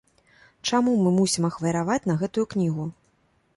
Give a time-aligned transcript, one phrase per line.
[0.69, 2.91] Чаму мы мусім ахвяраваць на гэтую кнігу?